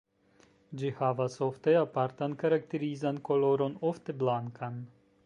Ĝi 0.81 0.89
havas 1.01 1.35
ofte 1.49 1.75
apartan 1.81 2.33
karakterizan 2.45 3.21
koloron 3.29 3.77
ofte 3.91 4.17
blankan. 4.25 4.85